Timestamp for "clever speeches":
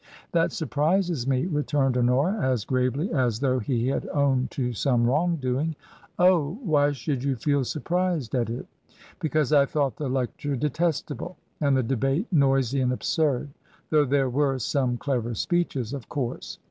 14.97-15.93